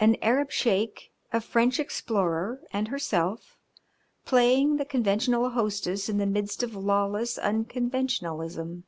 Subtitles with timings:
[0.00, 3.56] An Arab Sheik, a French explorer, and herself
[4.24, 8.82] playing the conventional hostess in the midst of lawless unconventionalism.